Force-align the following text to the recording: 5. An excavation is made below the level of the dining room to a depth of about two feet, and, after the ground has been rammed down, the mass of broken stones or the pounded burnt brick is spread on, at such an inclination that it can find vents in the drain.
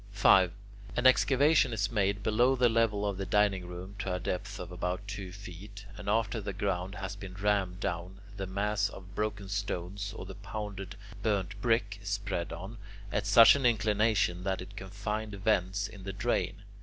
5. 0.13 0.51
An 0.97 1.05
excavation 1.05 1.73
is 1.73 1.91
made 1.91 2.23
below 2.23 2.55
the 2.55 2.69
level 2.69 3.05
of 3.05 3.17
the 3.17 3.25
dining 3.27 3.67
room 3.67 3.93
to 3.99 4.11
a 4.15 4.19
depth 4.19 4.59
of 4.59 4.71
about 4.71 5.07
two 5.07 5.31
feet, 5.31 5.85
and, 5.95 6.09
after 6.09 6.41
the 6.41 6.53
ground 6.53 6.95
has 6.95 7.15
been 7.15 7.35
rammed 7.35 7.79
down, 7.79 8.19
the 8.35 8.47
mass 8.47 8.89
of 8.89 9.13
broken 9.13 9.47
stones 9.47 10.11
or 10.17 10.25
the 10.25 10.33
pounded 10.33 10.95
burnt 11.21 11.61
brick 11.61 11.99
is 12.01 12.09
spread 12.09 12.51
on, 12.51 12.79
at 13.11 13.27
such 13.27 13.53
an 13.55 13.63
inclination 13.63 14.43
that 14.43 14.59
it 14.59 14.75
can 14.75 14.89
find 14.89 15.35
vents 15.35 15.87
in 15.87 16.03
the 16.03 16.13
drain. 16.13 16.63